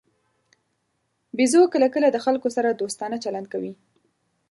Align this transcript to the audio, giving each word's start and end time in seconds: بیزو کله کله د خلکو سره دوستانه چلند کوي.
بیزو 1.37 1.61
کله 1.73 1.87
کله 1.95 2.07
د 2.11 2.17
خلکو 2.25 2.47
سره 2.55 2.69
دوستانه 2.71 3.17
چلند 3.23 3.47
کوي. 3.53 3.73